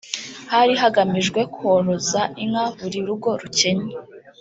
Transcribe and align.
Hari 0.53 0.73
hagamijwe 0.81 1.39
koroza 1.55 2.21
inka 2.43 2.65
buri 2.77 2.99
rugo 3.07 3.29
rukennye 3.41 3.93